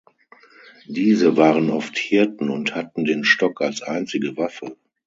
Diese 0.87 1.37
waren 1.37 1.69
oft 1.69 1.95
Hirten 1.99 2.49
und 2.49 2.73
hatten 2.73 3.05
den 3.05 3.23
Stock 3.23 3.61
als 3.61 3.83
einzige 3.83 4.35
Waffe. 4.35 4.75